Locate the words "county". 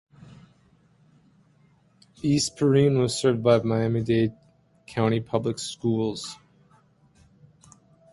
4.87-5.19